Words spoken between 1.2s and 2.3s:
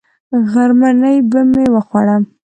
به مې وخوړه.